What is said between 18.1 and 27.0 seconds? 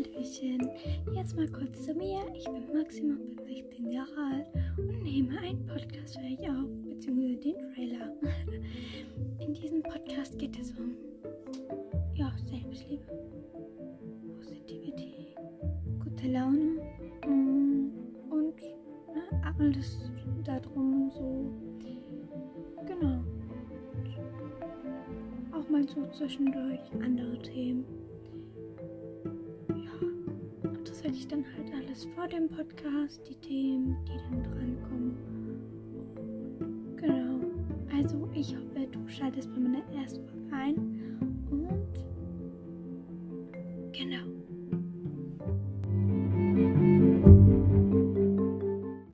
und ne, alles darum so. Genau. Auch mal so zwischendurch